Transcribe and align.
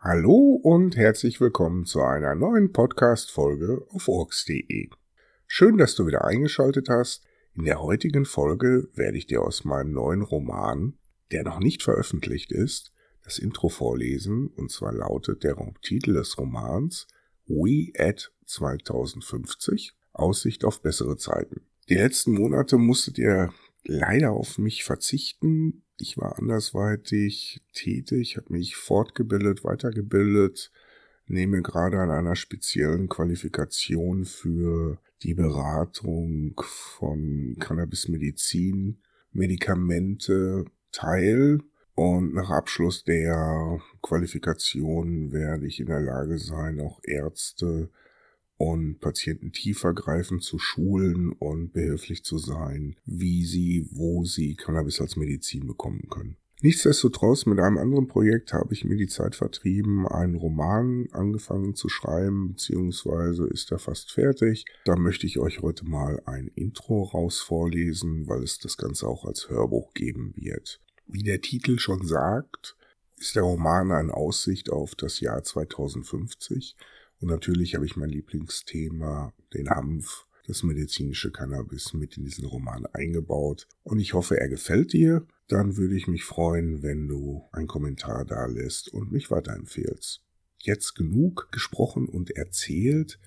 Hallo 0.00 0.60
und 0.62 0.94
herzlich 0.94 1.40
willkommen 1.40 1.86
zu 1.86 2.02
einer 2.02 2.34
neuen 2.34 2.70
Podcast-Folge 2.70 3.86
auf 3.88 4.08
orks.de. 4.08 4.90
Schön, 5.46 5.78
dass 5.78 5.94
du 5.96 6.06
wieder 6.06 6.26
eingeschaltet 6.26 6.90
hast. 6.90 7.24
In 7.54 7.64
der 7.64 7.80
heutigen 7.80 8.26
Folge 8.26 8.88
werde 8.94 9.16
ich 9.16 9.26
dir 9.26 9.42
aus 9.42 9.64
meinem 9.64 9.92
neuen 9.92 10.20
Roman, 10.20 10.98
der 11.32 11.44
noch 11.44 11.60
nicht 11.60 11.82
veröffentlicht 11.82 12.52
ist, 12.52 12.92
das 13.24 13.38
Intro 13.38 13.70
vorlesen, 13.70 14.48
und 14.48 14.70
zwar 14.70 14.92
lautet 14.92 15.42
der 15.42 15.56
Titel 15.80 16.12
des 16.12 16.36
Romans 16.38 17.08
We 17.46 17.90
at 17.98 18.32
2050, 18.44 19.96
Aussicht 20.12 20.64
auf 20.64 20.82
bessere 20.82 21.16
Zeiten. 21.16 21.62
Die 21.88 21.94
letzten 21.94 22.32
Monate 22.32 22.76
musstet 22.76 23.16
ihr 23.18 23.50
leider 23.86 24.32
auf 24.32 24.58
mich 24.58 24.84
verzichten. 24.84 25.82
Ich 25.98 26.18
war 26.18 26.38
andersweitig 26.38 27.62
tätig, 27.72 28.36
habe 28.36 28.52
mich 28.52 28.76
fortgebildet, 28.76 29.64
weitergebildet, 29.64 30.70
nehme 31.26 31.62
gerade 31.62 31.98
an 31.98 32.10
einer 32.10 32.36
speziellen 32.36 33.08
Qualifikation 33.08 34.24
für 34.24 34.98
die 35.22 35.34
Beratung 35.34 36.60
von 36.60 37.56
Cannabismedizin, 37.58 38.98
Medikamente 39.32 40.64
teil. 40.92 41.60
Und 41.94 42.34
nach 42.34 42.50
Abschluss 42.50 43.04
der 43.04 43.80
Qualifikation 44.02 45.32
werde 45.32 45.66
ich 45.66 45.80
in 45.80 45.86
der 45.86 46.00
Lage 46.00 46.38
sein, 46.38 46.78
auch 46.80 47.00
Ärzte 47.02 47.88
und 48.58 49.00
Patienten 49.00 49.52
tiefergreifend 49.52 50.42
zu 50.42 50.58
schulen 50.58 51.32
und 51.32 51.72
behilflich 51.72 52.24
zu 52.24 52.38
sein, 52.38 52.96
wie 53.04 53.44
sie, 53.44 53.88
wo 53.92 54.24
sie 54.24 54.54
Cannabis 54.56 55.00
als 55.00 55.16
Medizin 55.16 55.66
bekommen 55.66 56.08
können. 56.08 56.36
Nichtsdestotrotz, 56.62 57.44
mit 57.44 57.60
einem 57.60 57.76
anderen 57.76 58.08
Projekt 58.08 58.54
habe 58.54 58.72
ich 58.72 58.84
mir 58.84 58.96
die 58.96 59.08
Zeit 59.08 59.34
vertrieben, 59.34 60.08
einen 60.08 60.36
Roman 60.36 61.06
angefangen 61.12 61.74
zu 61.74 61.90
schreiben, 61.90 62.48
beziehungsweise 62.48 63.46
ist 63.46 63.70
er 63.72 63.78
fast 63.78 64.10
fertig. 64.10 64.64
Da 64.86 64.96
möchte 64.96 65.26
ich 65.26 65.38
euch 65.38 65.60
heute 65.60 65.84
mal 65.84 66.22
ein 66.24 66.48
Intro 66.54 67.02
raus 67.02 67.40
vorlesen, 67.40 68.26
weil 68.26 68.42
es 68.42 68.58
das 68.58 68.78
Ganze 68.78 69.06
auch 69.06 69.26
als 69.26 69.50
Hörbuch 69.50 69.92
geben 69.92 70.32
wird. 70.34 70.80
Wie 71.06 71.22
der 71.22 71.42
Titel 71.42 71.78
schon 71.78 72.06
sagt, 72.06 72.74
ist 73.18 73.36
der 73.36 73.42
Roman 73.42 73.92
eine 73.92 74.14
Aussicht 74.14 74.70
auf 74.70 74.94
das 74.94 75.20
Jahr 75.20 75.42
2050 75.42 76.74
und 77.20 77.28
natürlich 77.28 77.74
habe 77.74 77.86
ich 77.86 77.96
mein 77.96 78.10
Lieblingsthema, 78.10 79.32
den 79.54 79.70
Hanf, 79.70 80.26
das 80.46 80.62
medizinische 80.62 81.32
Cannabis, 81.32 81.92
mit 81.94 82.16
in 82.16 82.24
diesen 82.24 82.44
Roman 82.44 82.86
eingebaut. 82.86 83.66
Und 83.82 83.98
ich 83.98 84.14
hoffe, 84.14 84.38
er 84.38 84.48
gefällt 84.48 84.92
dir. 84.92 85.26
Dann 85.48 85.76
würde 85.76 85.96
ich 85.96 86.08
mich 86.08 86.24
freuen, 86.24 86.82
wenn 86.82 87.08
du 87.08 87.48
einen 87.52 87.66
Kommentar 87.68 88.24
da 88.24 88.46
lässt 88.46 88.92
und 88.92 89.12
mich 89.12 89.30
weiterempfehlst. 89.30 90.22
Jetzt 90.58 90.94
genug 90.94 91.48
gesprochen 91.52 92.08
und 92.08 92.30
erzählt. 92.32 93.18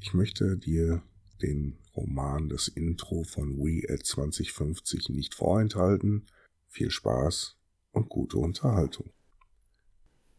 Ich 0.00 0.14
möchte 0.14 0.56
dir 0.56 1.02
den 1.40 1.78
Roman, 1.96 2.48
das 2.48 2.68
Intro 2.68 3.22
von 3.22 3.56
We 3.58 3.82
at 3.92 4.04
2050 4.04 5.08
nicht 5.10 5.34
vorenthalten. 5.34 6.26
Viel 6.66 6.90
Spaß 6.90 7.56
und 7.92 8.08
gute 8.08 8.38
Unterhaltung. 8.38 9.10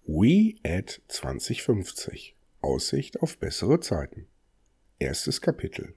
We 0.05 0.55
at 0.63 1.01
2050 1.07 2.38
Aussicht 2.61 3.21
auf 3.21 3.37
bessere 3.37 3.79
Zeiten. 3.79 4.27
Erstes 4.99 5.39
Kapitel. 5.39 5.93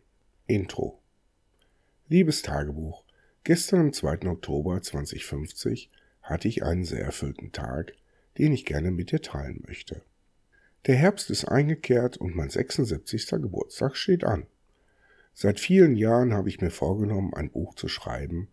Intro. 0.47 1.01
Liebes 2.09 2.43
Tagebuch, 2.43 3.03
gestern 3.43 3.81
am 3.81 3.93
2. 3.93 4.29
Oktober 4.29 4.81
2050 4.81 5.91
hatte 6.23 6.47
ich 6.47 6.63
einen 6.63 6.85
sehr 6.85 7.03
erfüllten 7.05 7.51
Tag, 7.51 7.95
den 8.39 8.53
ich 8.53 8.65
gerne 8.65 8.93
mit 8.93 9.11
dir 9.11 9.21
teilen 9.21 9.65
möchte. 9.67 10.03
Der 10.87 10.95
Herbst 10.95 11.31
ist 11.31 11.47
eingekehrt 11.47 12.17
und 12.17 12.37
mein 12.37 12.49
76. 12.49 13.27
Geburtstag 13.31 13.97
steht 13.97 14.23
an. 14.23 14.47
Seit 15.35 15.59
vielen 15.59 15.97
Jahren 15.97 16.33
habe 16.33 16.49
ich 16.49 16.61
mir 16.61 16.71
vorgenommen, 16.71 17.35
ein 17.35 17.51
Buch 17.51 17.75
zu 17.75 17.89
schreiben 17.89 18.49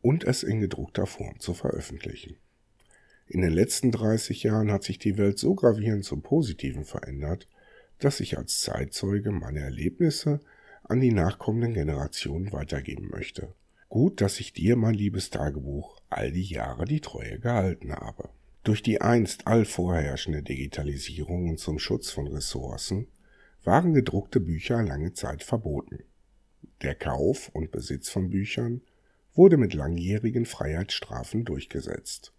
und 0.00 0.24
es 0.24 0.42
in 0.42 0.60
gedruckter 0.60 1.06
Form 1.06 1.38
zu 1.38 1.52
veröffentlichen. 1.52 2.38
In 3.32 3.40
den 3.40 3.52
letzten 3.54 3.90
30 3.92 4.42
Jahren 4.42 4.70
hat 4.70 4.82
sich 4.82 4.98
die 4.98 5.16
Welt 5.16 5.38
so 5.38 5.54
gravierend 5.54 6.04
zum 6.04 6.20
Positiven 6.20 6.84
verändert, 6.84 7.48
dass 7.98 8.20
ich 8.20 8.36
als 8.36 8.60
Zeitzeuge 8.60 9.32
meine 9.32 9.60
Erlebnisse 9.60 10.42
an 10.82 11.00
die 11.00 11.12
nachkommenden 11.12 11.72
Generationen 11.72 12.52
weitergeben 12.52 13.08
möchte. 13.08 13.54
Gut, 13.88 14.20
dass 14.20 14.38
ich 14.38 14.52
dir, 14.52 14.76
mein 14.76 14.92
liebes 14.92 15.30
Tagebuch, 15.30 15.98
all 16.10 16.30
die 16.30 16.42
Jahre 16.42 16.84
die 16.84 17.00
Treue 17.00 17.38
gehalten 17.38 17.94
habe. 17.94 18.28
Durch 18.64 18.82
die 18.82 19.00
einst 19.00 19.46
allvorherrschende 19.46 20.42
Digitalisierung 20.42 21.48
und 21.48 21.58
zum 21.58 21.78
Schutz 21.78 22.10
von 22.10 22.26
Ressourcen 22.26 23.06
waren 23.64 23.94
gedruckte 23.94 24.40
Bücher 24.40 24.82
lange 24.82 25.14
Zeit 25.14 25.42
verboten. 25.42 26.00
Der 26.82 26.94
Kauf 26.94 27.48
und 27.54 27.70
Besitz 27.70 28.10
von 28.10 28.28
Büchern 28.28 28.82
wurde 29.32 29.56
mit 29.56 29.72
langjährigen 29.72 30.44
Freiheitsstrafen 30.44 31.46
durchgesetzt. 31.46 32.34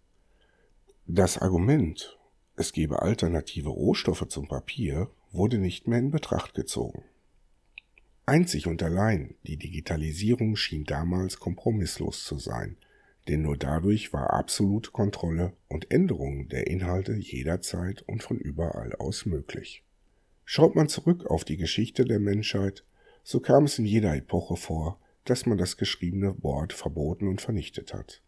Das 1.06 1.36
Argument, 1.36 2.18
es 2.56 2.72
gebe 2.72 3.02
alternative 3.02 3.68
Rohstoffe 3.68 4.26
zum 4.26 4.48
Papier, 4.48 5.10
wurde 5.32 5.58
nicht 5.58 5.86
mehr 5.86 5.98
in 5.98 6.10
Betracht 6.10 6.54
gezogen. 6.54 7.04
Einzig 8.24 8.66
und 8.66 8.82
allein 8.82 9.34
die 9.42 9.58
Digitalisierung 9.58 10.56
schien 10.56 10.84
damals 10.84 11.38
kompromisslos 11.38 12.24
zu 12.24 12.38
sein, 12.38 12.78
denn 13.28 13.42
nur 13.42 13.58
dadurch 13.58 14.14
war 14.14 14.32
absolute 14.32 14.92
Kontrolle 14.92 15.52
und 15.68 15.90
Änderung 15.90 16.48
der 16.48 16.68
Inhalte 16.68 17.12
jederzeit 17.12 18.00
und 18.00 18.22
von 18.22 18.38
überall 18.38 18.94
aus 18.94 19.26
möglich. 19.26 19.82
Schaut 20.46 20.74
man 20.74 20.88
zurück 20.88 21.26
auf 21.26 21.44
die 21.44 21.58
Geschichte 21.58 22.06
der 22.06 22.18
Menschheit, 22.18 22.82
so 23.22 23.40
kam 23.40 23.64
es 23.64 23.78
in 23.78 23.84
jeder 23.84 24.16
Epoche 24.16 24.56
vor, 24.56 24.98
dass 25.24 25.44
man 25.44 25.58
das 25.58 25.76
geschriebene 25.76 26.42
Wort 26.42 26.72
verboten 26.72 27.28
und 27.28 27.42
vernichtet 27.42 27.92
hat. 27.92 28.22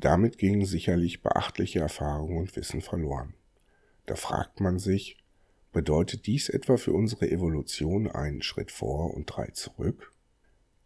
Damit 0.00 0.38
gingen 0.38 0.64
sicherlich 0.64 1.22
beachtliche 1.22 1.80
Erfahrungen 1.80 2.38
und 2.38 2.54
Wissen 2.54 2.80
verloren. 2.80 3.34
Da 4.06 4.14
fragt 4.14 4.60
man 4.60 4.78
sich, 4.78 5.16
bedeutet 5.72 6.26
dies 6.26 6.48
etwa 6.48 6.76
für 6.76 6.92
unsere 6.92 7.28
Evolution 7.28 8.08
einen 8.08 8.42
Schritt 8.42 8.70
vor 8.70 9.12
und 9.12 9.26
drei 9.26 9.48
zurück? 9.48 10.12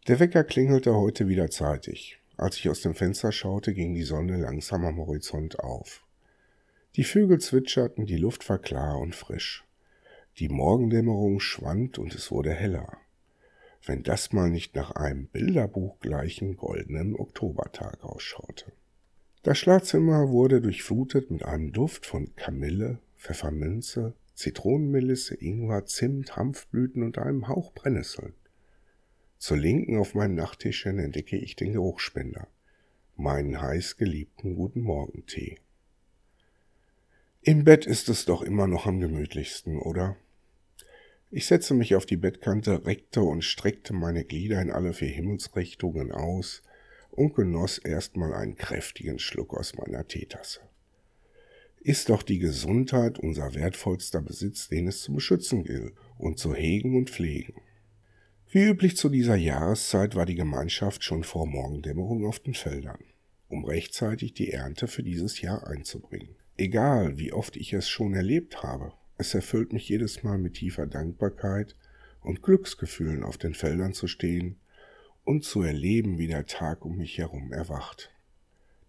Der 0.07 0.19
Wecker 0.19 0.43
klingelte 0.43 0.95
heute 0.95 1.27
wieder 1.27 1.51
zeitig. 1.51 2.19
Als 2.37 2.57
ich 2.57 2.67
aus 2.69 2.81
dem 2.81 2.95
Fenster 2.95 3.31
schaute, 3.31 3.75
ging 3.75 3.93
die 3.93 4.01
Sonne 4.01 4.37
langsam 4.37 4.83
am 4.83 4.97
Horizont 4.97 5.59
auf. 5.59 6.03
Die 6.95 7.03
Vögel 7.03 7.39
zwitscherten, 7.39 8.07
die 8.07 8.17
Luft 8.17 8.49
war 8.49 8.57
klar 8.57 8.97
und 8.97 9.15
frisch. 9.15 9.63
Die 10.39 10.49
Morgendämmerung 10.49 11.39
schwand 11.39 11.99
und 11.99 12.15
es 12.15 12.31
wurde 12.31 12.51
heller. 12.51 12.97
Wenn 13.85 14.01
das 14.01 14.33
mal 14.33 14.49
nicht 14.49 14.75
nach 14.75 14.91
einem 14.91 15.27
Bilderbuch 15.27 15.99
gleichen 15.99 16.57
goldenen 16.57 17.15
Oktobertag 17.15 18.03
ausschaute. 18.03 18.73
Das 19.43 19.57
Schlafzimmer 19.57 20.29
wurde 20.29 20.61
durchflutet 20.61 21.29
mit 21.29 21.43
einem 21.43 21.73
Duft 21.73 22.05
von 22.05 22.33
Kamille, 22.37 22.99
Pfefferminze, 23.17 24.13
Zitronenmelisse, 24.35 25.35
Ingwer, 25.35 25.85
Zimt, 25.85 26.37
Hanfblüten 26.37 27.03
und 27.03 27.17
einem 27.17 27.49
Hauch 27.49 27.73
Brennnesseln. 27.73 28.33
Zur 29.37 29.57
Linken 29.57 29.97
auf 29.97 30.15
meinem 30.15 30.35
Nachttischchen 30.35 30.97
entdecke 30.97 31.35
ich 31.35 31.57
den 31.57 31.73
Geruchsspender, 31.73 32.47
meinen 33.17 33.61
heiß 33.61 33.97
geliebten 33.97 34.55
Guten 34.55 34.79
Morgen-Tee. 34.79 35.57
Im 37.41 37.65
Bett 37.65 37.85
ist 37.85 38.07
es 38.07 38.23
doch 38.23 38.43
immer 38.43 38.67
noch 38.67 38.85
am 38.85 39.01
gemütlichsten, 39.01 39.77
oder? 39.77 40.15
Ich 41.31 41.47
setzte 41.47 41.73
mich 41.73 41.95
auf 41.95 42.05
die 42.05 42.15
Bettkante, 42.15 42.85
reckte 42.85 43.21
und 43.21 43.43
streckte 43.43 43.91
meine 43.91 44.23
Glieder 44.23 44.61
in 44.61 44.71
alle 44.71 44.93
vier 44.93 45.09
Himmelsrichtungen 45.09 46.13
aus, 46.13 46.63
und 47.13 47.35
genoss 47.35 47.77
erstmal 47.77 48.33
einen 48.33 48.55
kräftigen 48.55 49.19
Schluck 49.19 49.53
aus 49.53 49.75
meiner 49.75 50.07
Teetasse. 50.07 50.61
Ist 51.79 52.09
doch 52.09 52.23
die 52.23 52.39
Gesundheit 52.39 53.19
unser 53.19 53.53
wertvollster 53.55 54.21
Besitz, 54.21 54.69
den 54.69 54.87
es 54.87 55.01
zu 55.01 55.13
beschützen 55.13 55.63
gilt 55.63 55.93
und 56.17 56.39
zu 56.39 56.55
hegen 56.55 56.95
und 56.95 57.09
pflegen. 57.09 57.55
Wie 58.49 58.63
üblich 58.63 58.97
zu 58.97 59.09
dieser 59.09 59.35
Jahreszeit 59.35 60.15
war 60.15 60.25
die 60.25 60.35
Gemeinschaft 60.35 61.03
schon 61.03 61.23
vor 61.23 61.45
Morgendämmerung 61.45 62.25
auf 62.25 62.39
den 62.39 62.53
Feldern, 62.53 63.03
um 63.49 63.65
rechtzeitig 63.65 64.33
die 64.33 64.51
Ernte 64.51 64.87
für 64.87 65.03
dieses 65.03 65.41
Jahr 65.41 65.67
einzubringen. 65.67 66.35
Egal, 66.55 67.17
wie 67.17 67.33
oft 67.33 67.57
ich 67.57 67.73
es 67.73 67.89
schon 67.89 68.13
erlebt 68.13 68.63
habe, 68.63 68.93
es 69.17 69.33
erfüllt 69.33 69.73
mich 69.73 69.89
jedes 69.89 70.23
Mal 70.23 70.37
mit 70.37 70.55
tiefer 70.55 70.87
Dankbarkeit 70.87 71.75
und 72.21 72.41
Glücksgefühlen 72.41 73.23
auf 73.23 73.37
den 73.37 73.53
Feldern 73.53 73.93
zu 73.93 74.07
stehen 74.07 74.57
und 75.23 75.43
zu 75.43 75.61
erleben, 75.61 76.17
wie 76.17 76.27
der 76.27 76.45
Tag 76.45 76.85
um 76.85 76.97
mich 76.97 77.17
herum 77.17 77.51
erwacht. 77.51 78.11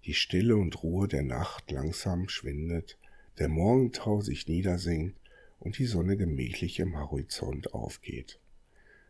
Die 0.05 0.15
Stille 0.15 0.57
und 0.57 0.83
Ruhe 0.83 1.09
der 1.09 1.23
Nacht 1.23 1.71
langsam 1.71 2.29
schwindet, 2.29 2.99
der 3.39 3.49
Morgentau 3.49 4.21
sich 4.21 4.47
niedersinkt 4.49 5.17
und 5.59 5.79
die 5.79 5.87
Sonne 5.87 6.17
gemächlich 6.17 6.79
im 6.79 6.99
Horizont 6.99 7.73
aufgeht. 7.73 8.39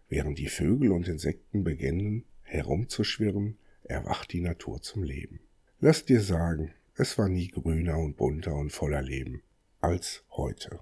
Während 0.08 0.38
die 0.38 0.48
Vögel 0.48 0.92
und 0.92 1.08
Insekten 1.08 1.64
beginnen 1.64 2.24
herumzuschwirren, 2.42 3.56
erwacht 3.82 4.32
die 4.32 4.40
Natur 4.40 4.80
zum 4.80 5.02
Leben. 5.02 5.40
Lass 5.80 6.04
dir 6.04 6.20
sagen, 6.20 6.72
es 6.96 7.18
war 7.18 7.28
nie 7.28 7.48
grüner 7.48 7.98
und 7.98 8.16
bunter 8.16 8.54
und 8.54 8.70
voller 8.70 9.02
Leben. 9.02 9.42
als 9.80 10.24
heute. 10.30 10.80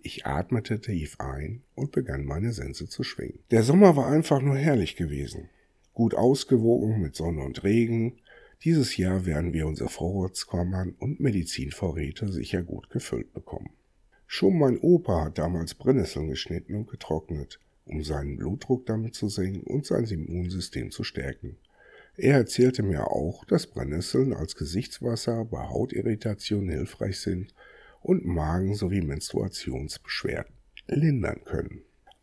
Ich 0.00 0.24
atmete 0.24 0.80
tief 0.80 1.20
ein 1.20 1.62
und 1.74 1.92
begann 1.92 2.24
meine 2.24 2.52
Sense 2.52 2.88
zu 2.88 3.02
schwingen. 3.02 3.40
Der 3.50 3.62
Sommer 3.62 3.94
war 3.94 4.06
einfach 4.06 4.40
nur 4.40 4.56
herrlich 4.56 4.96
gewesen. 4.96 5.50
Gut 5.98 6.14
ausgewogen 6.14 7.00
mit 7.00 7.16
Sonne 7.16 7.42
und 7.42 7.64
Regen. 7.64 8.20
Dieses 8.62 8.96
Jahr 8.96 9.26
werden 9.26 9.52
wir 9.52 9.66
unsere 9.66 9.88
Vorratskammern 9.88 10.94
und 10.96 11.18
Medizinvorräte 11.18 12.30
sicher 12.30 12.62
gut 12.62 12.88
gefüllt 12.90 13.34
bekommen. 13.34 13.70
Schon 14.28 14.60
mein 14.60 14.78
Opa 14.78 15.24
hat 15.24 15.38
damals 15.38 15.74
Brennnesseln 15.74 16.28
geschnitten 16.28 16.76
und 16.76 16.88
getrocknet, 16.88 17.58
um 17.84 18.04
seinen 18.04 18.36
Blutdruck 18.36 18.86
damit 18.86 19.16
zu 19.16 19.28
senken 19.28 19.66
und 19.66 19.86
sein 19.86 20.04
Immunsystem 20.04 20.92
zu 20.92 21.02
stärken. 21.02 21.56
Er 22.16 22.34
erzählte 22.36 22.84
mir 22.84 23.08
auch, 23.08 23.44
dass 23.46 23.66
Brennnesseln 23.66 24.32
als 24.32 24.54
Gesichtswasser 24.54 25.46
bei 25.46 25.66
Hautirritationen 25.66 26.70
hilfreich 26.70 27.18
sind 27.18 27.52
und 28.02 28.24
Magen- 28.24 28.76
sowie 28.76 29.00
Menstruationsbeschwerden 29.00 30.54
lindern 30.86 31.40
können. 31.44 31.80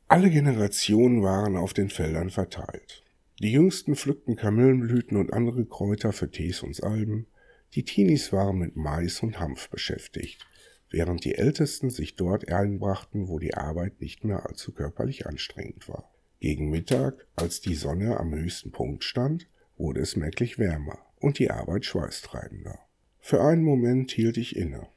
Alle 0.08 0.30
Generationen 0.30 1.24
waren 1.24 1.58
auf 1.58 1.74
den 1.74 1.90
Feldern 1.90 2.30
verteilt. 2.30 3.05
Die 3.40 3.52
Jüngsten 3.52 3.96
pflückten 3.96 4.36
Kamillenblüten 4.36 5.18
und 5.18 5.34
andere 5.34 5.66
Kräuter 5.66 6.14
für 6.14 6.32
Tees 6.32 6.64
und 6.64 6.76
Salben, 6.76 7.28
die 7.74 7.84
Teenies 7.84 8.32
waren 8.32 8.58
mit 8.58 8.76
Mais 8.76 9.22
und 9.22 9.40
Hanf 9.40 9.70
beschäftigt, 9.70 10.46
während 10.90 11.26
die 11.26 11.36
Ältesten 11.36 11.90
sich 11.90 12.16
dort 12.16 12.48
einbrachten, 12.50 13.28
wo 13.28 13.40
die 13.40 13.54
Arbeit 13.54 14.00
nicht 14.00 14.24
mehr 14.24 14.46
allzu 14.46 14.72
körperlich 14.72 15.28
anstrengend 15.28 15.90
war. 15.90 16.12
Gegen 16.40 16.70
Mittag, 16.70 17.28
als 17.36 17.60
die 17.62 17.76
Sonne 17.76 18.20
am 18.20 18.34
höchsten 18.34 18.72
Punkt 18.72 19.04
stand, 19.04 19.48
wurde 19.78 20.00
es 20.00 20.16
merklich 20.16 20.58
wärmer 20.58 21.00
und 21.20 21.40
die 21.40 21.52
Arbeit 21.52 21.86
schweißtreibender. 21.86 22.80
Für 23.20 23.42
einen 23.42 23.64
Moment 23.64 24.12
hielt 24.12 24.38
ich 24.38 24.56
inne 24.56 24.88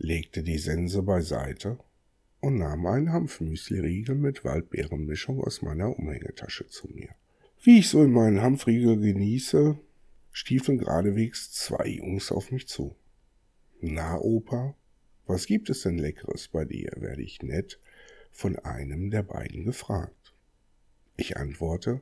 legte 0.00 0.42
die 0.42 0.58
Sense 0.58 1.02
beiseite 1.02 1.78
und 2.40 2.56
nahm 2.56 2.86
einen 2.86 3.12
Hanfmüsli-Riegel 3.12 4.14
mit 4.14 4.44
Waldbeerenmischung 4.44 5.42
aus 5.42 5.60
meiner 5.60 5.96
Umhängetasche 5.96 6.66
zu 6.68 6.88
mir. 6.88 7.10
Wie 7.62 7.80
ich 7.80 7.90
so 7.90 8.02
in 8.02 8.12
meinen 8.12 8.40
Hanfriegel 8.40 8.98
genieße, 8.98 9.78
stiefeln 10.32 10.78
geradewegs 10.78 11.52
zwei 11.52 11.88
Jungs 11.88 12.32
auf 12.32 12.50
mich 12.50 12.66
zu. 12.68 12.96
Na, 13.82 14.18
Opa, 14.18 14.74
was 15.26 15.44
gibt 15.44 15.68
es 15.68 15.82
denn 15.82 15.98
Leckeres 15.98 16.48
bei 16.48 16.64
dir? 16.64 16.90
werde 16.96 17.20
ich 17.20 17.42
nett 17.42 17.78
von 18.30 18.58
einem 18.60 19.10
der 19.10 19.24
beiden 19.24 19.64
gefragt. 19.64 20.32
Ich 21.18 21.36
antworte, 21.36 22.00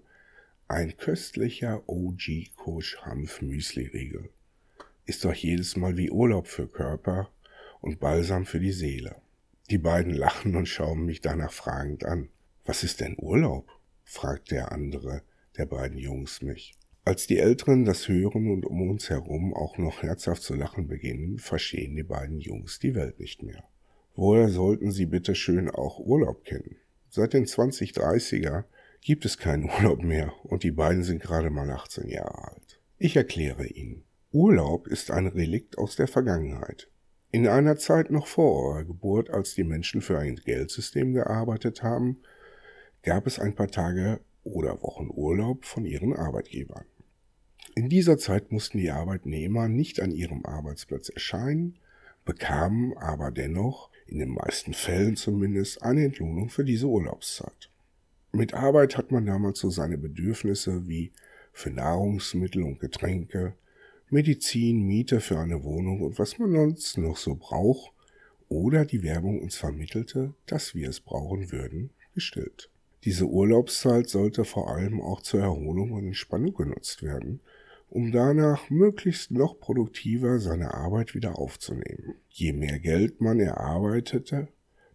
ein 0.69 0.97
köstlicher 0.97 1.83
OG 1.89 2.55
Kusch 2.55 2.99
Hanf 2.99 3.43
Müsli-Riegel. 3.43 4.31
Ist 5.07 5.25
doch 5.25 5.35
jedes 5.35 5.75
Mal 5.75 5.97
wie 5.97 6.13
Urlaub 6.13 6.47
für 6.47 6.69
Körper 6.69 7.33
und 7.81 7.99
Balsam 7.99 8.47
für 8.47 8.61
die 8.61 8.71
Seele. 8.71 9.17
Die 9.71 9.79
beiden 9.79 10.15
lachen 10.15 10.55
und 10.55 10.67
schauen 10.67 11.05
mich 11.05 11.21
danach 11.21 11.53
fragend 11.53 12.05
an. 12.05 12.29
Was 12.65 12.85
ist 12.85 13.01
denn 13.01 13.17
Urlaub? 13.19 13.69
fragt 14.05 14.53
der 14.53 14.71
andere 14.71 15.23
der 15.57 15.67
beiden 15.67 15.99
Jungs 15.99 16.43
mich. 16.43 16.75
Als 17.05 17.27
die 17.27 17.39
Älteren 17.39 17.87
das 17.87 18.07
hören 18.07 18.51
und 18.51 18.67
um 18.67 18.91
uns 18.91 19.09
herum 19.09 19.55
auch 19.55 19.79
noch 19.79 20.03
herzhaft 20.03 20.43
zu 20.43 20.55
lachen 20.55 20.89
beginnen, 20.89 21.39
verstehen 21.39 21.97
die 21.97 22.03
beiden 22.03 22.39
Jungs 22.39 22.79
die 22.81 22.95
Welt 22.95 23.19
nicht 23.19 23.43
mehr. 23.43 23.65
Woher 24.15 24.51
sollten 24.51 24.91
sie 24.91 25.07
bitte 25.07 25.35
schön 25.35 25.71
auch 25.71 25.99
Urlaub 25.99 26.45
kennen? 26.45 26.77
Seit 27.09 27.33
den 27.33 27.47
2030er 27.47 28.65
gibt 29.01 29.25
es 29.25 29.39
keinen 29.39 29.71
Urlaub 29.79 30.03
mehr 30.03 30.33
und 30.45 30.65
die 30.65 30.71
beiden 30.71 31.03
sind 31.03 31.23
gerade 31.23 31.51
mal 31.51 31.71
18 31.71 32.09
Jahre 32.09 32.53
alt. 32.53 32.81
Ich 32.99 33.17
erkläre 33.17 33.67
ihnen. 33.67 34.05
Urlaub 34.31 34.87
ist 34.87 35.11
ein 35.11 35.29
Relikt 35.29 35.79
aus 35.79 35.97
der 35.97 36.09
Vergangenheit. 36.09 36.91
In 37.31 37.47
einer 37.47 37.77
Zeit 37.77 38.11
noch 38.11 38.27
vor 38.27 38.75
eurer 38.75 38.85
Geburt, 38.85 39.31
als 39.31 39.55
die 39.55 39.65
Menschen 39.65 40.03
für 40.03 40.19
ein 40.19 40.37
Geldsystem 40.37 41.15
gearbeitet 41.15 41.83
haben, 41.83 42.23
gab 43.03 43.27
es 43.27 43.39
ein 43.39 43.55
paar 43.55 43.69
Tage 43.69 44.21
oder 44.45 44.83
Wochen 44.83 45.11
Urlaub 45.11 45.65
von 45.65 45.85
ihren 45.85 46.15
Arbeitgebern. 46.15 46.85
In 47.75 47.89
dieser 47.89 48.19
Zeit 48.19 48.51
mussten 48.51 48.79
die 48.79 48.91
Arbeitnehmer 48.91 49.69
nicht 49.69 50.01
an 50.01 50.11
ihrem 50.11 50.45
Arbeitsplatz 50.45 51.09
erscheinen, 51.09 51.79
bekamen 52.25 52.97
aber 52.97 53.31
dennoch, 53.31 53.91
in 54.07 54.19
den 54.19 54.31
meisten 54.31 54.75
Fällen 54.75 55.17
zumindest, 55.17 55.83
eine 55.83 56.05
Entlohnung 56.05 56.49
für 56.49 56.65
diese 56.65 56.87
Urlaubszeit. 56.87 57.71
Mit 58.33 58.55
Arbeit 58.55 58.97
hat 58.97 59.11
man 59.11 59.27
damals 59.27 59.61
so 59.61 59.71
seine 59.71 59.97
Bedürfnisse 59.97 60.87
wie 60.89 61.13
für 61.53 61.71
Nahrungsmittel 61.71 62.63
und 62.63 62.81
Getränke, 62.81 63.55
Medizin, 64.11 64.87
Miete 64.87 65.21
für 65.21 65.39
eine 65.39 65.63
Wohnung 65.65 66.03
und 66.03 66.19
was 66.19 66.39
man 66.39 66.53
sonst 66.53 66.99
noch 66.99 67.17
so 67.17 67.35
braucht, 67.35 67.93
oder 68.49 68.85
die 68.85 69.03
Werbung 69.03 69.41
uns 69.41 69.57
vermittelte, 69.57 70.35
dass 70.47 70.75
wir 70.75 70.89
es 70.89 71.01
brauchen 71.01 71.53
würden, 71.53 71.91
gestillt. 72.15 72.71
Diese 73.05 73.27
Urlaubszeit 73.27 74.09
sollte 74.09 74.45
vor 74.45 74.71
allem 74.71 75.01
auch 75.01 75.23
zur 75.23 75.41
Erholung 75.41 75.93
und 75.93 76.07
Entspannung 76.07 76.55
genutzt 76.55 77.03
werden, 77.03 77.41
um 77.89 78.13
danach 78.13 78.69
möglichst 78.71 79.31
noch 79.31 79.59
produktiver 79.61 80.41
seine 80.41 80.75
Arbeit 80.75 81.15
wieder 81.15 81.39
aufzunehmen. 81.39 82.17
Je 82.29 82.53
mehr 82.53 82.79
Geld 82.79 83.21
man 83.21 83.41
erarbeitete, 83.41 84.49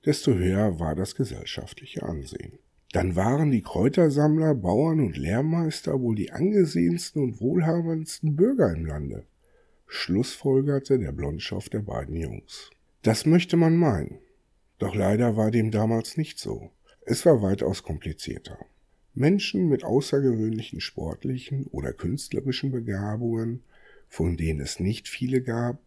desto 0.06 0.34
höher 0.34 0.80
war 0.80 0.96
das 0.96 1.16
gesellschaftliche 1.16 2.04
Ansehen. 2.04 2.60
Dann 2.92 3.16
waren 3.16 3.50
die 3.50 3.64
Kräutersammler, 3.64 4.54
Bauern 4.54 5.00
und 5.00 5.18
Lehrmeister 5.18 6.00
wohl 6.00 6.16
die 6.16 6.32
angesehensten 6.32 7.24
und 7.24 7.42
wohlhabendsten 7.42 8.36
Bürger 8.36 8.72
im 8.72 8.86
Lande, 8.86 9.26
schlussfolgerte 9.88 11.00
der 11.00 11.12
Blondschopf 11.12 11.70
der 11.70 11.80
beiden 11.80 12.16
Jungs. 12.16 12.70
Das 13.02 13.26
möchte 13.26 13.58
man 13.58 13.76
meinen. 13.76 14.20
Doch 14.78 14.94
leider 14.94 15.36
war 15.36 15.50
dem 15.50 15.72
damals 15.72 16.18
nicht 16.18 16.38
so. 16.38 16.70
Es 17.06 17.26
war 17.26 17.42
weitaus 17.42 17.84
komplizierter. 17.84 18.58
Menschen 19.14 19.68
mit 19.68 19.84
außergewöhnlichen 19.84 20.80
sportlichen 20.80 21.68
oder 21.68 21.92
künstlerischen 21.92 22.72
Begabungen, 22.72 23.64
von 24.08 24.38
denen 24.38 24.62
es 24.62 24.80
nicht 24.80 25.08
viele 25.08 25.42
gab, 25.42 25.80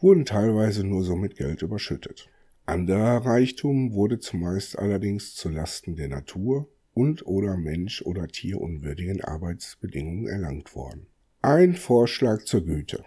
wurden 0.00 0.24
teilweise 0.24 0.84
nur 0.84 1.04
so 1.04 1.16
mit 1.16 1.36
Geld 1.36 1.62
überschüttet. 1.62 2.30
Anderer 2.66 3.26
Reichtum 3.26 3.92
wurde 3.92 4.18
zumeist 4.18 4.78
allerdings 4.78 5.34
zu 5.34 5.50
Lasten 5.50 5.96
der 5.96 6.08
Natur 6.08 6.68
und 6.94 7.26
oder 7.26 7.56
Mensch- 7.56 8.02
oder 8.02 8.26
tierunwürdigen 8.26 9.22
Arbeitsbedingungen 9.22 10.26
erlangt 10.28 10.74
worden. 10.74 11.06
Ein 11.42 11.74
Vorschlag 11.74 12.44
zur 12.44 12.64
Güte. 12.64 13.04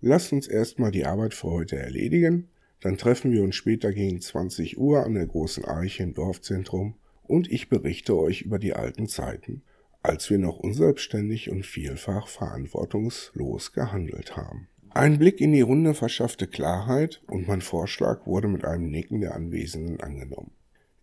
Lasst 0.00 0.32
uns 0.32 0.46
erstmal 0.46 0.90
die 0.90 1.06
Arbeit 1.06 1.32
für 1.32 1.48
heute 1.48 1.76
erledigen, 1.76 2.48
dann 2.80 2.96
treffen 2.96 3.32
wir 3.32 3.42
uns 3.42 3.56
später 3.56 3.92
gegen 3.92 4.20
20 4.20 4.78
Uhr 4.78 5.04
an 5.04 5.14
der 5.14 5.26
großen 5.26 5.64
Arche 5.64 6.02
im 6.02 6.14
Dorfzentrum 6.14 6.94
und 7.24 7.50
ich 7.50 7.68
berichte 7.68 8.16
euch 8.16 8.42
über 8.42 8.58
die 8.58 8.74
alten 8.74 9.08
Zeiten, 9.08 9.62
als 10.02 10.30
wir 10.30 10.38
noch 10.38 10.58
unselbstständig 10.58 11.50
und 11.50 11.66
vielfach 11.66 12.28
verantwortungslos 12.28 13.72
gehandelt 13.72 14.36
haben. 14.36 14.68
Ein 14.90 15.18
Blick 15.18 15.40
in 15.40 15.52
die 15.52 15.60
Runde 15.60 15.94
verschaffte 15.94 16.46
Klarheit 16.46 17.22
und 17.26 17.46
mein 17.46 17.60
Vorschlag 17.60 18.26
wurde 18.26 18.48
mit 18.48 18.64
einem 18.64 18.90
Nicken 18.90 19.20
der 19.20 19.34
Anwesenden 19.34 20.00
angenommen. 20.00 20.52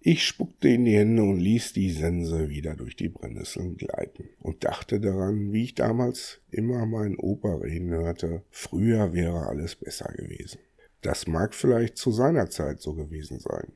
Ich 0.08 0.24
spuckte 0.24 0.70
in 0.70 0.86
die 0.86 0.98
Hände 0.98 1.24
und 1.24 1.40
ließ 1.40 1.74
die 1.74 1.90
Sense 1.90 2.50
wieder 2.50 2.76
durch 2.76 2.96
die 2.96 3.10
Brennnesseln 3.10 3.76
gleiten 3.76 4.30
und 4.40 4.64
dachte 4.64 5.00
daran, 5.00 5.52
wie 5.52 5.64
ich 5.64 5.76
damals 5.76 6.42
immer 6.52 6.86
meinen 6.86 7.18
Opa 7.18 7.56
reden 7.56 7.90
hörte, 7.90 8.44
früher 8.52 9.14
wäre 9.14 9.48
alles 9.48 9.76
besser 9.76 10.14
gewesen. 10.14 10.60
Das 11.06 11.28
mag 11.28 11.54
vielleicht 11.54 12.00
zu 12.00 12.10
seiner 12.10 12.50
Zeit 12.50 12.82
so 12.82 12.96
gewesen 12.96 13.40
sein. 13.40 13.74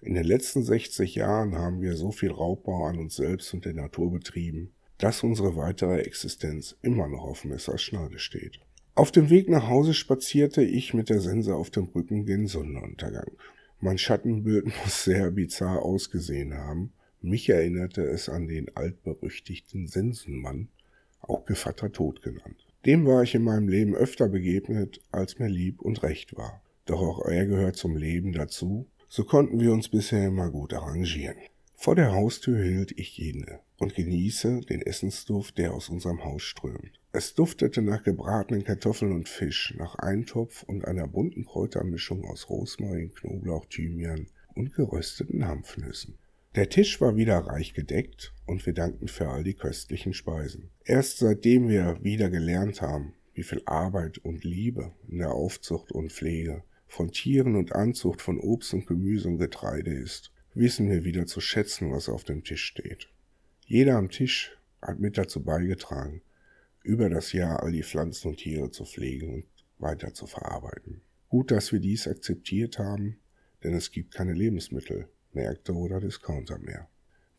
In 0.00 0.14
den 0.14 0.22
letzten 0.22 0.62
60 0.62 1.16
Jahren 1.16 1.56
haben 1.56 1.80
wir 1.80 1.96
so 1.96 2.12
viel 2.12 2.30
Raubbau 2.30 2.84
an 2.84 2.96
uns 2.96 3.16
selbst 3.16 3.52
und 3.54 3.64
der 3.64 3.74
Natur 3.74 4.12
betrieben, 4.12 4.70
dass 4.98 5.24
unsere 5.24 5.56
weitere 5.56 5.98
Existenz 6.02 6.76
immer 6.80 7.08
noch 7.08 7.24
auf 7.24 7.44
Messerschneide 7.44 8.20
steht. 8.20 8.60
Auf 8.94 9.10
dem 9.10 9.30
Weg 9.30 9.48
nach 9.48 9.66
Hause 9.66 9.94
spazierte 9.94 10.62
ich 10.62 10.94
mit 10.94 11.08
der 11.08 11.20
Sense 11.20 11.56
auf 11.56 11.70
dem 11.70 11.86
Rücken 11.86 12.24
den 12.24 12.46
Sonnenuntergang. 12.46 13.32
Mein 13.80 13.98
Schattenbild 13.98 14.66
muss 14.84 15.02
sehr 15.02 15.32
bizarr 15.32 15.82
ausgesehen 15.82 16.54
haben. 16.54 16.92
Mich 17.20 17.48
erinnerte 17.48 18.02
es 18.02 18.28
an 18.28 18.46
den 18.46 18.76
altberüchtigten 18.76 19.88
Sensenmann, 19.88 20.68
auch 21.20 21.46
Gevatter 21.46 21.90
Tod 21.90 22.22
genannt. 22.22 22.67
Dem 22.88 23.04
war 23.04 23.22
ich 23.22 23.34
in 23.34 23.42
meinem 23.42 23.68
Leben 23.68 23.94
öfter 23.94 24.30
begegnet, 24.30 25.02
als 25.12 25.38
mir 25.38 25.48
lieb 25.48 25.82
und 25.82 26.02
recht 26.02 26.38
war. 26.38 26.62
Doch 26.86 27.02
auch 27.02 27.26
er 27.26 27.44
gehört 27.44 27.76
zum 27.76 27.98
Leben 27.98 28.32
dazu, 28.32 28.86
so 29.10 29.24
konnten 29.24 29.60
wir 29.60 29.74
uns 29.74 29.90
bisher 29.90 30.28
immer 30.28 30.50
gut 30.50 30.72
arrangieren. 30.72 31.36
Vor 31.74 31.96
der 31.96 32.12
Haustür 32.12 32.64
hielt 32.64 32.98
ich 32.98 33.18
jene 33.18 33.60
und 33.76 33.94
genieße 33.94 34.62
den 34.62 34.80
Essensduft, 34.80 35.58
der 35.58 35.74
aus 35.74 35.90
unserem 35.90 36.24
Haus 36.24 36.40
strömt. 36.44 36.98
Es 37.12 37.34
duftete 37.34 37.82
nach 37.82 38.04
gebratenen 38.04 38.64
Kartoffeln 38.64 39.12
und 39.12 39.28
Fisch, 39.28 39.74
nach 39.76 39.96
Eintopf 39.96 40.62
und 40.62 40.86
einer 40.86 41.08
bunten 41.08 41.44
Kräutermischung 41.44 42.24
aus 42.24 42.48
Rosmarin, 42.48 43.12
Knoblauch, 43.12 43.66
Thymian 43.66 44.28
und 44.54 44.72
gerösteten 44.72 45.46
Hanfnüssen. 45.46 46.14
Der 46.58 46.70
Tisch 46.70 47.00
war 47.00 47.14
wieder 47.14 47.38
reich 47.38 47.72
gedeckt 47.72 48.34
und 48.44 48.66
wir 48.66 48.72
dankten 48.72 49.06
für 49.06 49.28
all 49.28 49.44
die 49.44 49.54
köstlichen 49.54 50.12
Speisen. 50.12 50.70
Erst 50.84 51.18
seitdem 51.18 51.68
wir 51.68 52.02
wieder 52.02 52.30
gelernt 52.30 52.82
haben, 52.82 53.14
wie 53.32 53.44
viel 53.44 53.62
Arbeit 53.64 54.18
und 54.18 54.42
Liebe 54.42 54.90
in 55.06 55.18
der 55.18 55.30
Aufzucht 55.30 55.92
und 55.92 56.12
Pflege 56.12 56.64
von 56.88 57.12
Tieren 57.12 57.54
und 57.54 57.76
Anzucht 57.76 58.20
von 58.20 58.40
Obst 58.40 58.74
und 58.74 58.88
Gemüse 58.88 59.28
und 59.28 59.38
Getreide 59.38 59.94
ist, 59.94 60.32
wissen 60.52 60.90
wir 60.90 61.04
wieder 61.04 61.26
zu 61.26 61.40
schätzen, 61.40 61.92
was 61.92 62.08
auf 62.08 62.24
dem 62.24 62.42
Tisch 62.42 62.64
steht. 62.64 63.08
Jeder 63.64 63.94
am 63.94 64.10
Tisch 64.10 64.58
hat 64.82 64.98
mit 64.98 65.16
dazu 65.16 65.44
beigetragen, 65.44 66.22
über 66.82 67.08
das 67.08 67.32
Jahr 67.32 67.62
all 67.62 67.70
die 67.70 67.84
Pflanzen 67.84 68.30
und 68.30 68.38
Tiere 68.38 68.72
zu 68.72 68.84
pflegen 68.84 69.32
und 69.32 69.44
weiter 69.78 70.12
zu 70.12 70.26
verarbeiten. 70.26 71.02
Gut, 71.28 71.52
dass 71.52 71.70
wir 71.70 71.78
dies 71.78 72.08
akzeptiert 72.08 72.80
haben, 72.80 73.20
denn 73.62 73.74
es 73.74 73.92
gibt 73.92 74.12
keine 74.12 74.32
Lebensmittel, 74.32 75.08
Märkte 75.32 75.74
oder 75.74 76.00
Discounter 76.00 76.58
mehr. 76.58 76.88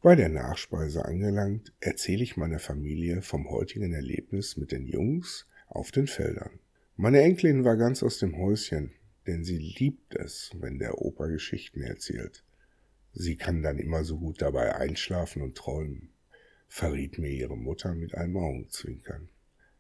Bei 0.02 0.16
der 0.16 0.30
Nachspeise 0.30 1.04
angelangt, 1.04 1.74
erzähle 1.82 2.24
ich 2.24 2.38
meiner 2.38 2.60
Familie 2.60 3.22
vom 3.22 3.50
heutigen 3.50 3.92
Erlebnis 3.92 4.56
mit 4.56 4.72
den 4.72 4.88
Jungs 4.88 5.46
auf 5.68 5.92
den 5.92 6.08
Feldern. 6.08 6.60
Meine 6.96 7.22
Enkelin 7.22 7.66
war 7.66 7.76
ganz 7.76 8.02
aus 8.02 8.18
dem 8.18 8.38
Häuschen, 8.38 8.94
denn 9.28 9.44
sie 9.44 9.58
liebt 9.58 10.16
es, 10.16 10.52
wenn 10.58 10.80
der 10.80 11.00
Opa 11.00 11.28
Geschichten 11.28 11.82
erzählt. 11.82 12.46
Sie 13.12 13.36
kann 13.36 13.62
dann 13.62 13.78
immer 13.78 14.06
so 14.06 14.18
gut 14.18 14.42
dabei 14.42 14.76
einschlafen 14.76 15.42
und 15.42 15.58
träumen, 15.58 16.14
verriet 16.70 17.18
mir 17.18 17.32
ihre 17.32 17.58
Mutter 17.58 17.94
mit 17.94 18.16
einem 18.16 18.38
Augenzwinkern. 18.38 19.28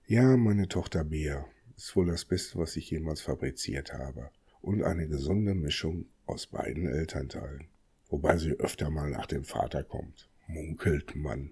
Ja, 0.06 0.36
meine 0.36 0.68
Tochter 0.68 1.06
Bea 1.06 1.46
ist 1.78 1.96
wohl 1.96 2.08
das 2.08 2.26
Beste, 2.26 2.60
was 2.60 2.76
ich 2.76 2.92
jemals 2.92 3.22
fabriziert 3.22 3.94
habe, 3.94 4.32
und 4.60 4.84
eine 4.84 5.08
gesunde 5.08 5.56
Mischung 5.56 6.08
aus 6.26 6.48
beiden 6.48 6.88
Elternteilen 6.88 7.70
wobei 8.10 8.38
sie 8.38 8.54
öfter 8.54 8.90
mal 8.90 9.10
nach 9.10 9.26
dem 9.26 9.44
Vater 9.44 9.84
kommt, 9.84 10.30
munkelt 10.48 11.16
man. 11.16 11.52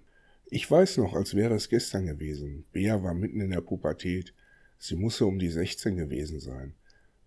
Ich 0.50 0.70
weiß 0.70 0.98
noch, 0.98 1.14
als 1.14 1.36
wäre 1.36 1.56
es 1.56 1.70
gestern 1.70 2.06
gewesen. 2.06 2.66
Bea 2.72 3.04
war 3.04 3.14
mitten 3.14 3.42
in 3.42 3.52
der 3.52 3.62
Pubertät. 3.62 4.34
Sie 4.78 4.96
musste 4.96 5.26
um 5.26 5.40
die 5.40 5.50
16 5.50 5.98
gewesen 5.98 6.40
sein. 6.40 6.74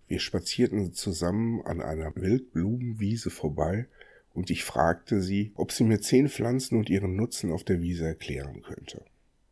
Wir 0.08 0.18
spazierten 0.18 0.92
zusammen 0.92 1.62
an 1.62 1.80
einer 1.80 2.14
Wildblumenwiese 2.16 3.30
vorbei 3.30 3.86
und 4.32 4.50
ich 4.50 4.64
fragte 4.64 5.20
sie, 5.20 5.52
ob 5.54 5.72
sie 5.72 5.84
mir 5.84 6.00
zehn 6.00 6.28
Pflanzen 6.28 6.78
und 6.78 6.88
ihren 6.88 7.14
Nutzen 7.14 7.52
auf 7.52 7.62
der 7.64 7.80
Wiese 7.80 8.06
erklären 8.06 8.62
könnte. 8.62 9.04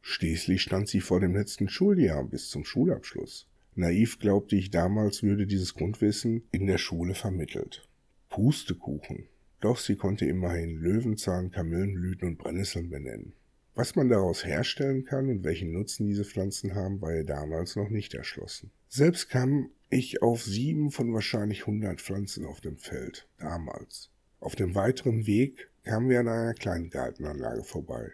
Schließlich 0.03 0.63
stand 0.63 0.89
sie 0.89 1.01
vor 1.01 1.21
dem 1.21 1.35
letzten 1.35 1.69
Schuljahr 1.69 2.25
bis 2.25 2.49
zum 2.49 2.65
Schulabschluss. 2.65 3.47
Naiv 3.75 4.19
glaubte 4.19 4.57
ich 4.57 4.71
damals, 4.71 5.23
würde 5.23 5.47
dieses 5.47 5.75
Grundwissen 5.75 6.43
in 6.51 6.67
der 6.67 6.79
Schule 6.79 7.15
vermittelt. 7.15 7.87
Pustekuchen. 8.29 9.29
Doch 9.61 9.79
sie 9.79 9.97
konnte 9.97 10.25
immerhin 10.25 10.77
Löwenzahn, 10.77 11.51
Kamillenblüten 11.51 12.29
und 12.29 12.39
Brennnesseln 12.39 12.91
benennen. 12.91 13.33
Was 13.75 13.95
man 13.95 14.09
daraus 14.09 14.45
herstellen 14.45 15.05
kann 15.05 15.29
und 15.29 15.45
welchen 15.45 15.73
Nutzen 15.73 16.07
diese 16.07 16.25
Pflanzen 16.25 16.75
haben, 16.75 17.01
war 17.01 17.15
ihr 17.15 17.25
damals 17.25 17.77
noch 17.77 17.91
nicht 17.91 18.15
erschlossen. 18.15 18.71
Selbst 18.89 19.29
kam 19.29 19.71
ich 19.91 20.23
auf 20.23 20.43
sieben 20.43 20.91
von 20.91 21.13
wahrscheinlich 21.15 21.67
hundert 21.67 22.01
Pflanzen 22.01 22.45
auf 22.45 22.61
dem 22.61 22.77
Feld, 22.77 23.29
damals. 23.39 24.11
Auf 24.41 24.57
dem 24.57 24.75
weiteren 24.75 25.27
Weg 25.27 25.69
kamen 25.85 26.09
wir 26.09 26.21
an 26.21 26.29
einer 26.29 26.55
kleinen 26.55 26.91
Gartenanlage 26.91 27.65
vorbei, 27.65 28.11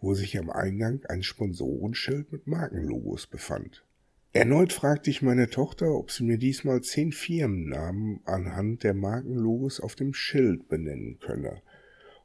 wo 0.00 0.14
sich 0.14 0.38
am 0.38 0.50
Eingang 0.50 1.04
ein 1.08 1.22
Sponsorenschild 1.22 2.30
mit 2.32 2.46
Markenlogos 2.46 3.26
befand. 3.26 3.84
Erneut 4.32 4.74
fragte 4.74 5.08
ich 5.08 5.22
meine 5.22 5.48
Tochter, 5.48 5.94
ob 5.94 6.10
sie 6.10 6.22
mir 6.22 6.36
diesmal 6.36 6.82
zehn 6.82 7.12
Firmennamen 7.12 8.20
anhand 8.24 8.84
der 8.84 8.92
Markenlogos 8.92 9.80
auf 9.80 9.94
dem 9.94 10.12
Schild 10.12 10.68
benennen 10.68 11.18
könne 11.18 11.62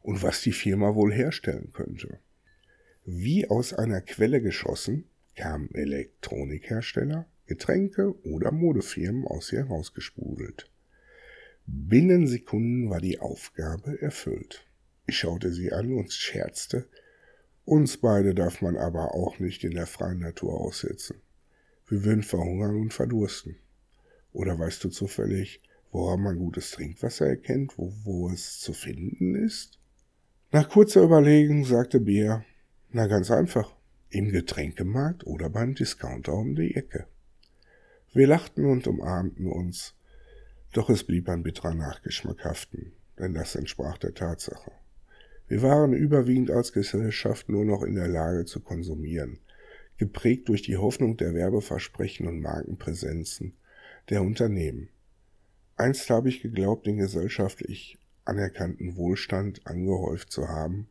und 0.01 0.21
was 0.21 0.41
die 0.41 0.51
Firma 0.51 0.95
wohl 0.95 1.13
herstellen 1.13 1.71
könnte. 1.71 2.19
Wie 3.05 3.49
aus 3.49 3.73
einer 3.73 4.01
Quelle 4.01 4.41
geschossen 4.41 5.05
kamen 5.35 5.73
Elektronikhersteller, 5.73 7.25
Getränke 7.47 8.13
oder 8.25 8.51
Modefirmen 8.51 9.25
aus 9.25 9.51
ihr 9.51 9.59
herausgespudelt. 9.59 10.69
Binnen 11.65 12.27
Sekunden 12.27 12.89
war 12.89 12.99
die 12.99 13.19
Aufgabe 13.19 14.01
erfüllt. 14.01 14.65
Ich 15.07 15.17
schaute 15.17 15.51
sie 15.53 15.71
an 15.71 15.93
und 15.93 16.11
scherzte, 16.11 16.85
uns 17.65 17.97
beide 17.97 18.35
darf 18.35 18.61
man 18.61 18.75
aber 18.75 19.15
auch 19.15 19.39
nicht 19.39 19.63
in 19.63 19.71
der 19.71 19.87
freien 19.87 20.19
Natur 20.19 20.59
aussetzen. 20.59 21.22
Wir 21.93 22.05
würden 22.05 22.23
verhungern 22.23 22.75
und 22.75 22.91
verdursten. 22.91 23.55
Oder 24.31 24.57
weißt 24.57 24.83
du 24.83 24.89
zufällig, 24.89 25.61
woran 25.91 26.21
man 26.21 26.39
gutes 26.39 26.71
Trinkwasser 26.71 27.27
erkennt, 27.27 27.77
wo, 27.77 27.93
wo 28.03 28.31
es 28.31 28.59
zu 28.61 28.73
finden 28.73 29.35
ist? 29.35 29.77
Nach 30.51 30.67
kurzer 30.67 31.03
Überlegung 31.03 31.65
sagte 31.65 31.99
Bea, 31.99 32.43
na 32.89 33.05
ganz 33.05 33.29
einfach, 33.29 33.75
im 34.09 34.31
Getränkemarkt 34.31 35.27
oder 35.27 35.51
beim 35.51 35.75
Discounter 35.75 36.33
um 36.33 36.55
die 36.55 36.75
Ecke. 36.75 37.05
Wir 38.11 38.25
lachten 38.25 38.65
und 38.65 38.87
umarmten 38.87 39.45
uns, 39.45 39.93
doch 40.71 40.89
es 40.89 41.03
blieb 41.03 41.29
ein 41.29 41.43
bitterer 41.43 41.75
Nachgeschmack 41.75 42.43
haften, 42.43 42.93
denn 43.19 43.35
das 43.35 43.53
entsprach 43.53 43.99
der 43.99 44.15
Tatsache. 44.15 44.71
Wir 45.47 45.61
waren 45.61 45.93
überwiegend 45.93 46.49
als 46.49 46.73
Gesellschaft 46.73 47.49
nur 47.49 47.65
noch 47.65 47.83
in 47.83 47.93
der 47.93 48.07
Lage 48.07 48.45
zu 48.45 48.61
konsumieren, 48.61 49.37
geprägt 50.03 50.49
durch 50.49 50.61
die 50.61 50.75
Hoffnung 50.75 51.15
der 51.15 51.33
Werbeversprechen 51.33 52.27
und 52.27 52.41
Markenpräsenzen 52.41 53.53
der 54.09 54.21
Unternehmen. 54.21 54.89
Einst 55.77 56.09
habe 56.09 56.27
ich 56.27 56.41
geglaubt, 56.41 56.85
den 56.85 56.97
gesellschaftlich 56.97 57.97
anerkannten 58.25 58.97
Wohlstand 58.97 59.65
angehäuft 59.65 60.29
zu 60.29 60.49
haben, 60.49 60.89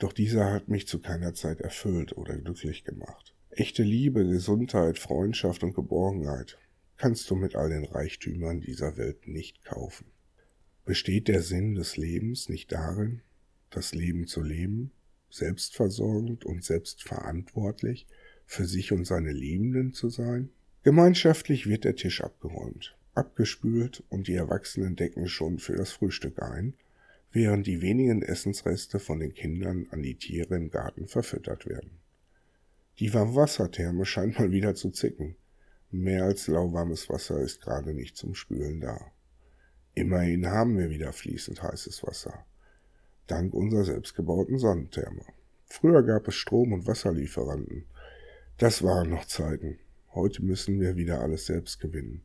doch 0.00 0.12
dieser 0.12 0.50
hat 0.50 0.66
mich 0.66 0.88
zu 0.88 0.98
keiner 0.98 1.34
Zeit 1.34 1.60
erfüllt 1.60 2.16
oder 2.16 2.36
glücklich 2.36 2.82
gemacht. 2.82 3.32
Echte 3.50 3.84
Liebe, 3.84 4.26
Gesundheit, 4.26 4.98
Freundschaft 4.98 5.62
und 5.62 5.74
Geborgenheit 5.74 6.58
kannst 6.96 7.30
du 7.30 7.36
mit 7.36 7.54
all 7.54 7.68
den 7.68 7.84
Reichtümern 7.84 8.60
dieser 8.60 8.96
Welt 8.96 9.28
nicht 9.28 9.64
kaufen. 9.64 10.06
Besteht 10.84 11.28
der 11.28 11.42
Sinn 11.42 11.76
des 11.76 11.96
Lebens 11.96 12.48
nicht 12.48 12.72
darin, 12.72 13.22
das 13.70 13.94
Leben 13.94 14.26
zu 14.26 14.42
leben, 14.42 14.90
selbstversorgend 15.30 16.44
und 16.44 16.64
selbstverantwortlich, 16.64 18.08
für 18.52 18.66
sich 18.66 18.92
und 18.92 19.06
seine 19.06 19.32
Liebenden 19.32 19.94
zu 19.94 20.10
sein? 20.10 20.50
Gemeinschaftlich 20.82 21.66
wird 21.66 21.84
der 21.84 21.96
Tisch 21.96 22.22
abgeräumt, 22.22 22.94
abgespült 23.14 24.04
und 24.10 24.28
die 24.28 24.34
Erwachsenen 24.34 24.94
decken 24.94 25.26
schon 25.26 25.58
für 25.58 25.74
das 25.74 25.92
Frühstück 25.92 26.42
ein, 26.42 26.74
während 27.32 27.66
die 27.66 27.80
wenigen 27.80 28.20
Essensreste 28.20 28.98
von 28.98 29.20
den 29.20 29.32
Kindern 29.32 29.86
an 29.90 30.02
die 30.02 30.16
Tiere 30.16 30.54
im 30.54 30.70
Garten 30.70 31.08
verfüttert 31.08 31.66
werden. 31.66 31.92
Die 32.98 33.14
Warmwassertherme 33.14 34.04
scheint 34.04 34.38
mal 34.38 34.50
wieder 34.50 34.74
zu 34.74 34.90
zicken. 34.90 35.34
Mehr 35.90 36.24
als 36.24 36.46
lauwarmes 36.46 37.08
Wasser 37.08 37.40
ist 37.40 37.62
gerade 37.62 37.94
nicht 37.94 38.18
zum 38.18 38.34
Spülen 38.34 38.80
da. 38.80 39.00
Immerhin 39.94 40.46
haben 40.46 40.76
wir 40.76 40.90
wieder 40.90 41.14
fließend 41.14 41.62
heißes 41.62 42.02
Wasser. 42.02 42.44
Dank 43.28 43.54
unserer 43.54 43.84
selbstgebauten 43.84 44.58
Sonnentherme. 44.58 45.24
Früher 45.64 46.02
gab 46.02 46.28
es 46.28 46.34
Strom- 46.34 46.74
und 46.74 46.86
Wasserlieferanten, 46.86 47.86
das 48.58 48.82
waren 48.82 49.10
noch 49.10 49.24
Zeiten. 49.26 49.78
Heute 50.14 50.42
müssen 50.42 50.80
wir 50.80 50.96
wieder 50.96 51.20
alles 51.20 51.46
selbst 51.46 51.80
gewinnen. 51.80 52.22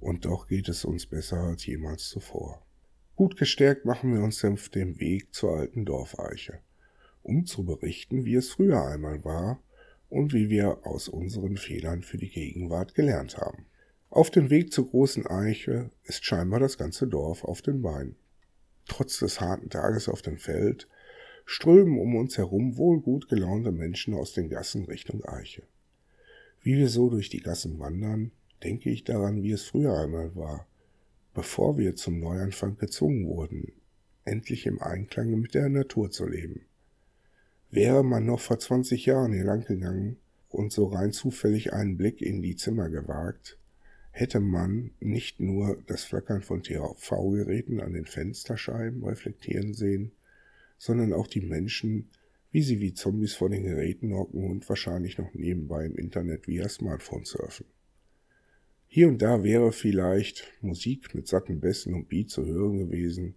Und 0.00 0.24
doch 0.24 0.48
geht 0.48 0.68
es 0.68 0.84
uns 0.84 1.06
besser 1.06 1.38
als 1.38 1.64
jemals 1.64 2.08
zuvor. 2.08 2.66
Gut 3.14 3.36
gestärkt 3.36 3.84
machen 3.84 4.12
wir 4.14 4.22
uns 4.22 4.44
auf 4.44 4.68
dem 4.68 4.98
Weg 4.98 5.32
zur 5.32 5.56
alten 5.56 5.84
Dorfeiche, 5.84 6.58
um 7.22 7.46
zu 7.46 7.64
berichten, 7.64 8.24
wie 8.24 8.34
es 8.34 8.50
früher 8.50 8.84
einmal 8.84 9.24
war 9.24 9.62
und 10.08 10.32
wie 10.32 10.50
wir 10.50 10.86
aus 10.86 11.08
unseren 11.08 11.56
Fehlern 11.56 12.02
für 12.02 12.18
die 12.18 12.30
Gegenwart 12.30 12.94
gelernt 12.94 13.38
haben. 13.38 13.66
Auf 14.10 14.30
dem 14.30 14.50
Weg 14.50 14.72
zur 14.72 14.90
großen 14.90 15.26
Eiche 15.26 15.90
ist 16.02 16.24
scheinbar 16.24 16.60
das 16.60 16.76
ganze 16.76 17.06
Dorf 17.06 17.44
auf 17.44 17.62
den 17.62 17.80
Beinen. 17.80 18.16
Trotz 18.86 19.20
des 19.20 19.40
harten 19.40 19.70
Tages 19.70 20.08
auf 20.08 20.20
dem 20.20 20.36
Feld 20.36 20.88
strömen 21.52 21.98
um 21.98 22.16
uns 22.16 22.38
herum 22.38 22.78
wohl 22.78 23.02
gut 23.02 23.28
gelaunte 23.28 23.72
Menschen 23.72 24.14
aus 24.14 24.32
den 24.32 24.48
Gassen 24.48 24.86
Richtung 24.86 25.22
Eiche. 25.26 25.62
Wie 26.62 26.78
wir 26.78 26.88
so 26.88 27.10
durch 27.10 27.28
die 27.28 27.42
Gassen 27.42 27.78
wandern, 27.78 28.30
denke 28.62 28.88
ich 28.88 29.04
daran, 29.04 29.42
wie 29.42 29.52
es 29.52 29.64
früher 29.64 29.98
einmal 29.98 30.34
war, 30.34 30.66
bevor 31.34 31.76
wir 31.76 31.94
zum 31.94 32.20
Neuanfang 32.20 32.78
gezwungen 32.78 33.26
wurden, 33.26 33.70
endlich 34.24 34.64
im 34.64 34.80
Einklang 34.80 35.38
mit 35.38 35.52
der 35.52 35.68
Natur 35.68 36.10
zu 36.10 36.26
leben. 36.26 36.62
Wäre 37.70 38.02
man 38.02 38.24
noch 38.24 38.40
vor 38.40 38.58
20 38.58 39.04
Jahren 39.04 39.34
hier 39.34 39.44
lang 39.44 39.66
gegangen 39.66 40.16
und 40.48 40.72
so 40.72 40.86
rein 40.86 41.12
zufällig 41.12 41.74
einen 41.74 41.98
Blick 41.98 42.22
in 42.22 42.40
die 42.40 42.56
Zimmer 42.56 42.88
gewagt, 42.88 43.58
hätte 44.10 44.40
man 44.40 44.92
nicht 45.00 45.38
nur 45.38 45.82
das 45.86 46.04
Flackern 46.04 46.40
von 46.40 46.62
TV-Geräten 46.62 47.78
an 47.80 47.92
den 47.92 48.06
Fensterscheiben 48.06 49.04
reflektieren 49.04 49.74
sehen, 49.74 50.12
sondern 50.82 51.12
auch 51.12 51.28
die 51.28 51.42
Menschen, 51.42 52.10
wie 52.50 52.60
sie 52.60 52.80
wie 52.80 52.92
Zombies 52.92 53.34
vor 53.34 53.48
den 53.48 53.62
Geräten 53.62 54.12
hocken 54.14 54.50
und 54.50 54.68
wahrscheinlich 54.68 55.16
noch 55.16 55.32
nebenbei 55.32 55.84
im 55.84 55.94
Internet 55.94 56.48
via 56.48 56.68
Smartphone 56.68 57.24
surfen. 57.24 57.66
Hier 58.88 59.06
und 59.06 59.22
da 59.22 59.44
wäre 59.44 59.70
vielleicht 59.70 60.52
Musik 60.60 61.14
mit 61.14 61.28
satten 61.28 61.60
Bässen 61.60 61.94
und 61.94 62.08
Beat 62.08 62.30
zu 62.30 62.44
hören 62.46 62.78
gewesen, 62.78 63.36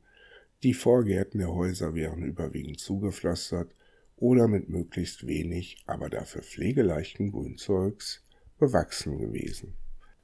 die 0.63 0.73
Vorgärten 0.73 1.37
der 1.37 1.53
Häuser 1.53 1.93
wären 1.93 2.23
überwiegend 2.23 2.79
zugepflastert 2.79 3.75
oder 4.15 4.47
mit 4.47 4.69
möglichst 4.69 5.27
wenig, 5.27 5.83
aber 5.85 6.09
dafür 6.09 6.41
pflegeleichten 6.41 7.31
Grünzeugs 7.31 8.23
bewachsen 8.57 9.19
gewesen. 9.19 9.75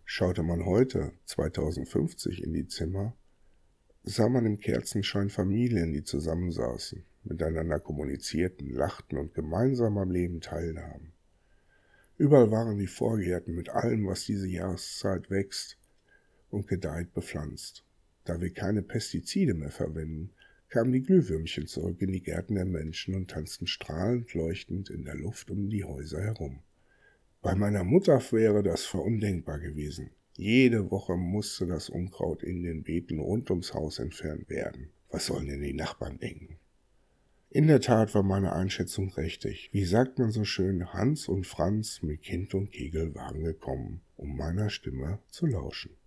Schaute 0.06 0.42
man 0.42 0.66
heute, 0.66 1.12
2050, 1.25 2.42
in 2.42 2.54
die 2.54 2.66
Zimmer, 2.66 3.16
sah 4.01 4.28
man 4.28 4.48
im 4.48 4.58
Kerzenschein 4.58 5.30
Familien, 5.30 5.94
die 5.94 6.04
zusammensaßen, 6.04 7.06
miteinander 7.24 7.80
kommunizierten, 7.80 8.74
lachten 8.74 9.18
und 9.18 9.34
gemeinsam 9.34 9.98
am 9.98 10.12
Leben 10.12 10.42
teilnahmen. 10.42 11.13
Überall 12.18 12.51
waren 12.51 12.78
die 12.78 12.88
Vorgärten 12.88 13.56
mit 13.56 13.70
allem, 13.70 14.08
was 14.08 14.25
diese 14.25 14.48
Jahreszeit 14.48 15.30
wächst 15.30 15.78
und 16.50 16.68
gedeiht, 16.68 17.13
bepflanzt. 17.13 17.84
Da 18.25 18.40
wir 18.40 18.54
keine 18.54 18.84
Pestizide 18.84 19.54
mehr 19.54 19.72
verwenden, 19.72 20.32
kamen 20.70 20.92
die 20.94 21.01
Glühwürmchen 21.01 21.68
zurück 21.68 22.01
in 22.01 22.12
die 22.12 22.22
Gärten 22.22 22.56
der 22.56 22.66
Menschen 22.66 23.16
und 23.16 23.32
tanzten 23.32 23.68
strahlend 23.68 24.34
leuchtend 24.34 24.90
in 24.90 25.04
der 25.04 25.16
Luft 25.16 25.50
um 25.50 25.70
die 25.70 25.84
Häuser 25.84 26.22
herum. 26.22 26.60
Bei 27.42 27.56
meiner 27.56 27.84
Mutter 27.84 28.22
wäre 28.32 28.62
das 28.62 28.86
verundenkbar 28.86 29.60
gewesen. 29.60 30.12
Jede 30.38 30.92
Woche 30.92 31.18
musste 31.18 31.66
das 31.66 31.90
Unkraut 31.90 32.44
in 32.44 32.63
den 32.63 32.84
Beeten 32.84 33.20
rund 33.20 33.50
ums 33.50 33.74
Haus 33.74 34.00
entfernt 34.00 34.50
werden. 34.50 34.92
Was 35.10 35.25
sollen 35.25 35.48
denn 35.48 35.62
die 35.62 35.74
Nachbarn 35.74 36.20
denken? 36.20 36.58
In 37.53 37.67
der 37.67 37.81
Tat 37.81 38.15
war 38.15 38.24
meine 38.24 38.53
Einschätzung 38.53 39.12
richtig. 39.15 39.72
Wie 39.74 39.84
sagt 39.84 40.20
man 40.20 40.31
so 40.31 40.46
schön, 40.46 40.93
Hans 40.93 41.27
und 41.27 41.46
Franz 41.46 42.01
mit 42.01 42.22
Kind 42.22 42.53
und 42.53 42.72
Kegel 42.72 43.13
waren 43.13 43.43
gekommen, 43.43 44.00
um 44.15 44.38
meiner 44.38 44.70
Stimme 44.70 45.20
zu 45.27 45.48
lauschen. 45.48 45.98